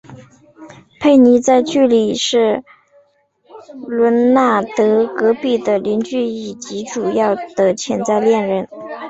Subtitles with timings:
[0.99, 2.63] 佩妮在剧集里是
[3.87, 8.67] 伦纳德隔壁的邻居以及主要的潜在恋人。